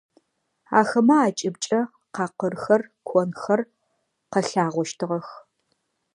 [0.79, 1.79] Ахэмэ акӏыбкӏэ
[2.15, 3.61] къакъырхэр, конхэр
[4.31, 5.27] къэлъагъощтыгъэх.